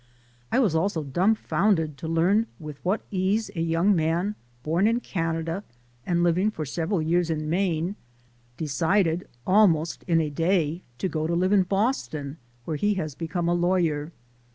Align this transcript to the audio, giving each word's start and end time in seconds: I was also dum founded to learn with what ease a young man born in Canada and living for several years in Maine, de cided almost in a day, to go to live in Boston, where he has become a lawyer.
I 0.51 0.57
was 0.57 0.73
also 0.73 1.03
dum 1.03 1.35
founded 1.35 1.95
to 1.99 2.07
learn 2.07 2.47
with 2.59 2.83
what 2.83 3.01
ease 3.11 3.51
a 3.55 3.61
young 3.61 3.95
man 3.95 4.33
born 4.63 4.87
in 4.87 4.99
Canada 4.99 5.63
and 6.07 6.23
living 6.23 6.49
for 6.49 6.65
several 6.65 7.03
years 7.03 7.29
in 7.29 7.47
Maine, 7.47 7.95
de 8.57 8.65
cided 8.67 9.27
almost 9.45 10.01
in 10.07 10.19
a 10.19 10.31
day, 10.31 10.81
to 10.97 11.07
go 11.07 11.27
to 11.27 11.35
live 11.35 11.53
in 11.53 11.61
Boston, 11.61 12.37
where 12.65 12.77
he 12.77 12.95
has 12.95 13.13
become 13.13 13.47
a 13.47 13.53
lawyer. 13.53 14.11